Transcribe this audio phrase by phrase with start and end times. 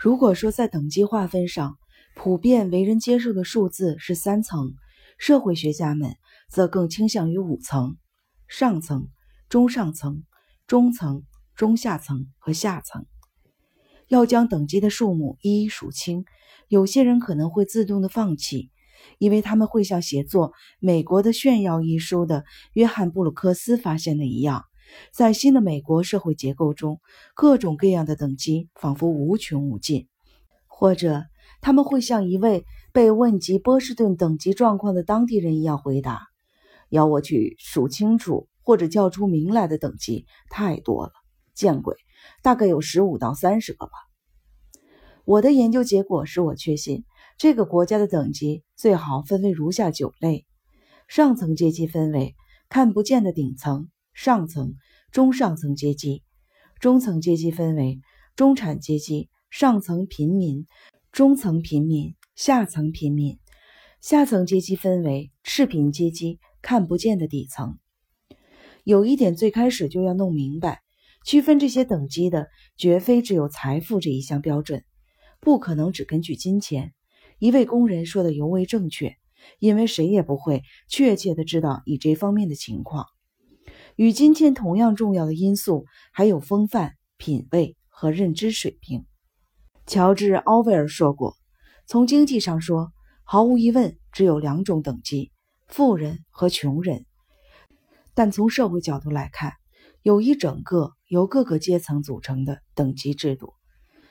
[0.00, 1.76] 如果说在等级划分上，
[2.14, 4.74] 普遍为人接受的数字是三层，
[5.18, 6.14] 社会学家们
[6.48, 7.96] 则更倾向于五层：
[8.46, 9.08] 上层、
[9.48, 10.22] 中上层、
[10.68, 11.24] 中层、
[11.56, 13.06] 中下层和下层。
[14.06, 16.24] 要将等级的数目一一数清，
[16.68, 18.70] 有些人可能会自动的放弃，
[19.18, 24.64] 因为他们会像写作《美国的炫耀》一书的约翰布鲁克斯发现的一样。
[25.12, 27.00] 在新的美国社会结构中，
[27.34, 30.08] 各种各样的等级仿佛无穷无尽。
[30.66, 31.24] 或者，
[31.60, 36.28] 他们会像一位被问及波士顿等级状况的当地人一样回答
[36.88, 41.12] ：“要我去数清楚或者叫出名来的等级太多了，
[41.54, 41.96] 见鬼，
[42.42, 43.92] 大概有十五到三十个吧。”
[45.26, 47.04] 我的研究结果使我确信，
[47.36, 50.46] 这个国家的等级最好分为如下九类：
[51.08, 52.36] 上层阶级分为
[52.68, 53.88] 看不见的顶层。
[54.20, 54.74] 上层、
[55.12, 56.24] 中上层阶级，
[56.80, 58.00] 中层阶级分为
[58.34, 60.66] 中产阶级、上层平民、
[61.12, 63.38] 中层平民、下层平民；
[64.00, 67.78] 下层阶级分为赤贫阶级、看不见的底层。
[68.82, 70.82] 有一点最开始就要弄明白，
[71.24, 74.82] 区分这些等级的绝非只有财富这一项标准，
[75.38, 76.92] 不可能只根据金钱。
[77.38, 79.14] 一位工人说的尤为正确，
[79.60, 83.06] 因为谁也不会确切的知道你这方面的情况。
[83.98, 89.04] 与金钱同样重要的因素还有风范、品味和认知水平。
[89.86, 91.34] 乔治·奥威尔说过
[91.84, 92.92] ：“从经济上说，
[93.24, 95.32] 毫无疑问只有两种等级——
[95.66, 97.00] 富人和穷人；
[98.14, 99.54] 但从社会角度来看，
[100.02, 103.52] 有一整个由各个阶层组成的等级制度。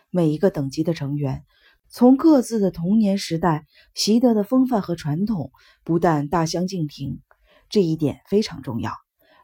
[0.09, 1.45] 每一个等级的成员，
[1.87, 5.51] 从各自的童年时代习得的风范和传统
[5.85, 7.21] 不但大相径庭，
[7.69, 8.91] 这一点非常重要。”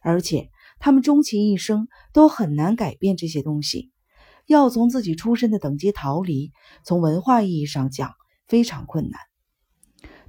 [0.04, 3.92] 而且，他们终其一生都很难改变这些东西。
[4.46, 6.52] 要从自己出身的等级逃离，
[6.84, 8.12] 从文化意义上讲
[8.48, 9.20] 非常困难。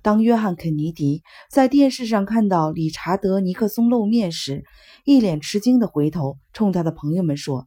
[0.02, 4.62] 当约翰·肯尼迪在电视上看到理查德·尼克松露面时，
[5.04, 7.66] 一脸吃惊地回头冲他的朋友们说：“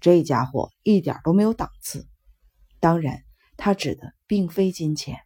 [0.00, 2.06] 这家伙一点都没有档次。”
[2.80, 3.20] 当然，
[3.56, 5.16] 他指的并非金钱。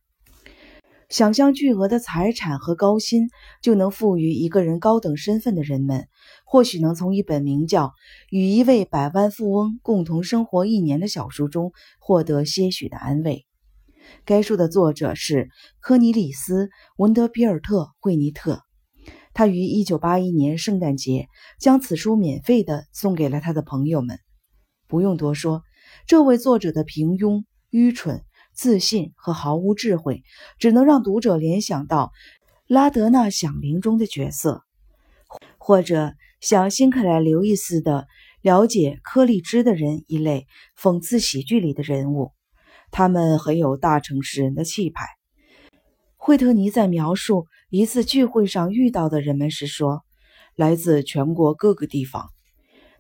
[1.11, 3.31] 想象巨额的财产和高薪
[3.63, 6.07] 就能赋予一个人高等身份的人们，
[6.45, 7.87] 或许能从一本名叫
[8.31, 13.45] 《与一位百万富翁共同生活一年》的小书中获得些许的安慰。
[14.25, 15.49] 该书的作者是
[15.81, 16.67] 科尼里斯·
[16.97, 18.63] 文德比尔特·惠尼特，
[19.35, 21.27] 他于1981年圣诞节
[21.59, 24.21] 将此书免费的送给了他的朋友们。
[24.87, 25.65] 不用多说，
[26.07, 28.23] 这位作者的平庸、愚蠢。
[28.61, 30.23] 自信和毫无智慧，
[30.59, 32.13] 只能让读者联想到
[32.67, 34.65] 拉德纳响铃中的角色，
[35.57, 36.13] 或者
[36.43, 38.07] 像辛克莱·刘易斯的
[38.43, 40.47] 了解柯立芝的人一类
[40.79, 42.33] 讽刺喜剧里的人物。
[42.91, 45.07] 他们很有大城市人的气派。
[46.19, 50.05] 惠特尼在描述一次聚会上遇到的人们时说
[50.55, 52.29] ：“来自全国各个地方。”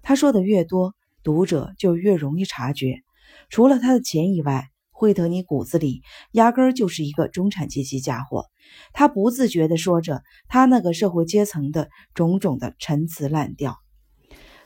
[0.00, 3.02] 他说的越多，读者就越容易察觉，
[3.50, 4.70] 除了他的钱以外。
[5.00, 6.02] 惠特尼骨子里
[6.32, 8.44] 压根儿就是一个中产阶级家伙，
[8.92, 13.78] 他不自觉地说着他那个社会阶层的种种的陈词滥调。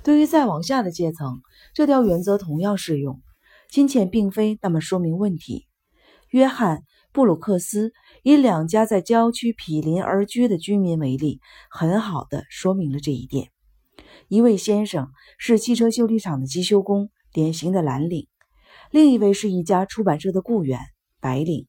[0.02, 1.40] 对于再往下的阶层，
[1.72, 3.22] 这条原则同样适用。
[3.70, 5.68] 金钱并非那么说明问题。
[6.30, 6.78] 约翰·
[7.12, 7.92] 布鲁克斯
[8.24, 11.40] 以两家在郊区毗邻而居的居民为例，
[11.70, 13.50] 很好地说明了这一点。
[14.26, 18.26] 一位先生是汽车修理厂的机修工，典型的蓝领。
[18.90, 20.78] 另一位是一家出版社的雇员，
[21.20, 21.66] 白领，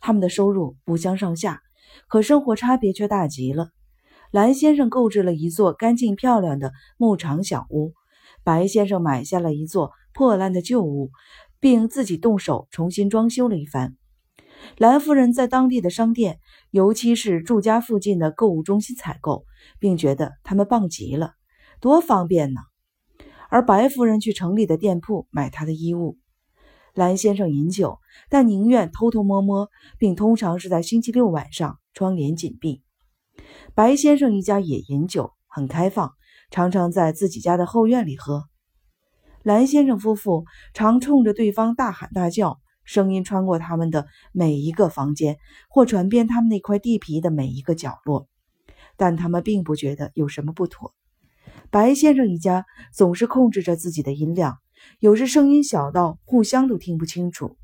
[0.00, 1.60] 他们的收入不相上下，
[2.08, 3.70] 可生活差别却大极了。
[4.30, 7.92] 蓝先生购置了一座干净漂亮的牧场小屋，
[8.44, 11.10] 白先生买下了一座破烂的旧屋，
[11.60, 13.96] 并自己动手重新装修了一番。
[14.78, 16.40] 蓝夫人在当地的商店，
[16.70, 19.44] 尤其是住家附近的购物中心采购，
[19.78, 21.34] 并觉得他们棒极了，
[21.80, 22.60] 多方便呢。
[23.48, 26.18] 而白夫人去城里的店铺买她的衣物。
[26.96, 27.98] 蓝先生饮酒，
[28.30, 29.68] 但宁愿偷偷摸摸，
[29.98, 32.82] 并通常是在星期六晚上，窗帘紧闭。
[33.74, 36.14] 白先生一家也饮酒，很开放，
[36.50, 38.44] 常常在自己家的后院里喝。
[39.42, 45.36] 蓝先生夫妇常冲着对方大喊大叫，声音穿过他们的每一个房间，
[45.68, 48.26] 或传遍他们那块地皮的每一个角落，
[48.96, 50.94] 但他们并不觉得有什么不妥。
[51.70, 54.56] 白先生一家总是控制着自己的音量。
[54.98, 57.56] 有时声音小到互相都听不清楚。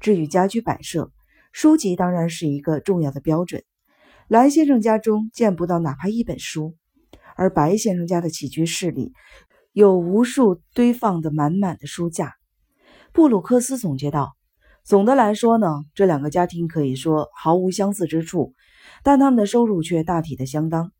[0.00, 1.10] 至于家居摆设，
[1.52, 3.62] 书籍当然是一个重要的标准。
[4.28, 6.74] 蓝先生家中见不到哪怕一本书，
[7.36, 9.12] 而白先生家的起居室里
[9.72, 12.34] 有无数堆放的满满的书架。
[13.12, 14.34] 布鲁克斯总结道
[14.82, 18.54] ：“总的来说呢，这两个家庭可以说毫无相似之处，
[19.02, 20.90] 但他们的收入却大体的相当。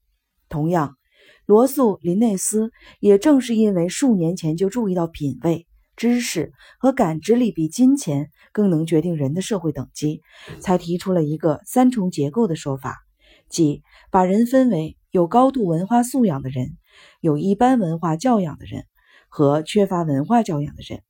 [0.48, 0.96] 同样，
[1.46, 2.70] 罗素·林内斯
[3.00, 10.22] 也正是因为数年前就注意到品味。”知识和感知力比金钱更能决定人的社会等级，
[10.58, 12.96] 才提出了一个三重结构的说法，
[13.48, 16.76] 即把人分为有高度文化素养的人、
[17.20, 18.86] 有一般文化教养的人
[19.28, 21.04] 和缺乏文化教养的人，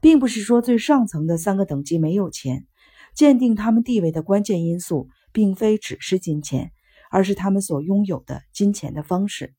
[0.00, 2.66] 并不是说最上层的三个等级没有钱，
[3.14, 6.72] 鉴定他们地位的关键因素并非只是金钱，
[7.10, 9.52] 而是他们所拥有的金钱的方式。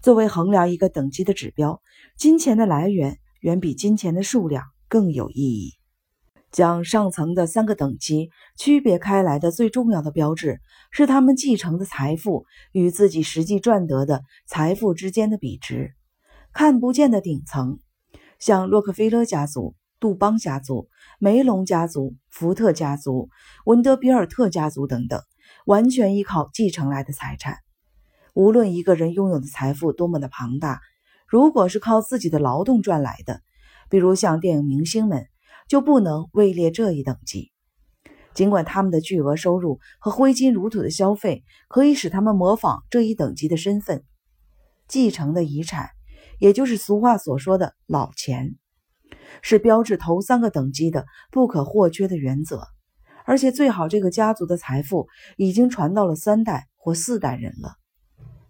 [0.00, 1.82] 作为衡量一个等级的指标，
[2.16, 3.18] 金钱的来源。
[3.40, 5.74] 远比金钱的数量更有意义。
[6.50, 10.60] 将上层的三个等级区别开来的最重要的标志
[10.90, 15.92] 是他们继承的财富与自己实际赚得的财富之间的比值。
[16.52, 17.78] 看不见的顶层，
[18.40, 20.88] 像洛克菲勒家族、杜邦家族、
[21.20, 23.28] 梅隆家族、福特家族、
[23.64, 25.22] 文德比尔特家族等等，
[25.66, 27.58] 完全依靠继承来的财产。
[28.34, 30.80] 无论一个人拥有的财富多么的庞大。
[31.28, 33.40] 如果是靠自己的劳动赚来的，
[33.90, 35.26] 比如像电影明星们，
[35.68, 37.50] 就不能位列这一等级。
[38.32, 44.04] 尽管他们的巨额收入和挥金如土的消费可以使他们模仿这一等级的身份，
[44.86, 45.90] 继承的遗产，
[46.38, 48.54] 也就是俗话所说的老钱，
[49.42, 52.68] 是标志头三个等级的不可或缺的原则。
[53.26, 57.74] 而且最好这个家族的财富已经传到了三代或四代人了。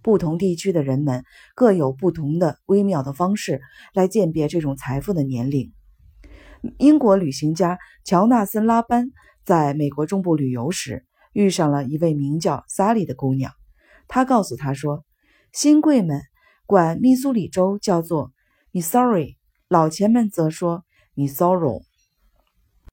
[0.03, 1.25] 不同地区的人们
[1.57, 3.61] 各有不同的微妙的方式
[3.93, 5.73] 来鉴别这种财富的年龄。
[6.79, 9.11] 英国旅行家乔纳森·拉班
[9.45, 13.53] 在美国中部旅游时，遇上了一位名叫萨利的姑娘。
[14.09, 15.05] 他告诉他说
[15.53, 16.23] ：“新贵们
[16.67, 18.33] 管密苏里州叫做
[18.73, 19.37] Missouri，
[19.69, 20.85] 老钱们则说
[21.15, 21.83] Missouri。